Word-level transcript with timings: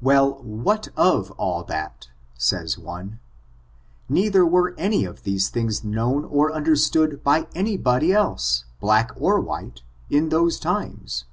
Well, 0.00 0.42
what 0.42 0.88
of 0.96 1.32
all 1.32 1.62
that, 1.64 2.08
says 2.38 2.78
one; 2.78 3.18
neither 4.08 4.46
were 4.46 4.74
any 4.78 5.04
of 5.04 5.24
these 5.24 5.50
things 5.50 5.84
known 5.84 6.24
or 6.24 6.50
understood 6.50 7.22
by 7.22 7.46
any 7.54 7.76
body 7.76 8.10
else, 8.14 8.64
black 8.80 9.10
or 9.16 9.38
white, 9.38 9.82
in 10.08 10.30
those 10.30 10.58
times. 10.58 11.26